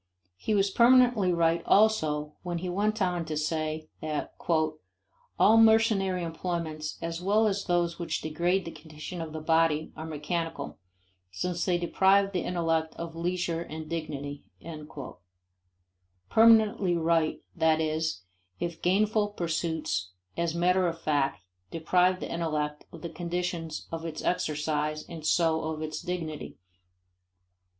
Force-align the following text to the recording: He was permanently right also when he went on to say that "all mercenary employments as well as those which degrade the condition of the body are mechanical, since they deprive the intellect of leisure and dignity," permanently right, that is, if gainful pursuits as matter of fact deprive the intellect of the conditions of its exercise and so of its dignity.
He 0.37 0.55
was 0.55 0.71
permanently 0.71 1.31
right 1.31 1.61
also 1.67 2.33
when 2.41 2.57
he 2.57 2.69
went 2.69 3.03
on 3.03 3.23
to 3.25 3.37
say 3.37 3.87
that 4.01 4.33
"all 5.37 5.57
mercenary 5.57 6.23
employments 6.23 6.97
as 7.03 7.21
well 7.21 7.45
as 7.45 7.65
those 7.65 7.99
which 7.99 8.19
degrade 8.23 8.65
the 8.65 8.71
condition 8.71 9.21
of 9.21 9.31
the 9.31 9.39
body 9.41 9.93
are 9.95 10.07
mechanical, 10.07 10.79
since 11.29 11.65
they 11.65 11.77
deprive 11.77 12.31
the 12.31 12.41
intellect 12.41 12.95
of 12.95 13.15
leisure 13.15 13.61
and 13.61 13.91
dignity," 13.91 14.43
permanently 16.31 16.97
right, 16.97 17.43
that 17.55 17.79
is, 17.79 18.23
if 18.59 18.81
gainful 18.81 19.27
pursuits 19.27 20.13
as 20.35 20.55
matter 20.55 20.87
of 20.87 20.99
fact 20.99 21.43
deprive 21.69 22.19
the 22.19 22.31
intellect 22.33 22.85
of 22.91 23.03
the 23.03 23.09
conditions 23.09 23.87
of 23.91 24.03
its 24.03 24.23
exercise 24.23 25.03
and 25.07 25.27
so 25.27 25.61
of 25.61 25.83
its 25.83 26.01
dignity. 26.01 26.57